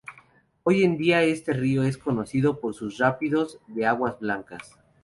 Hoy 0.63 0.81
en 0.83 0.97
día 0.97 1.21
este 1.21 1.53
río 1.53 1.83
es 1.83 1.99
conocido 1.99 2.59
por 2.59 2.73
sus 2.73 2.97
rápidos 2.97 3.59
de 3.67 3.85
aguas 3.85 4.17
blancas. 4.19 4.75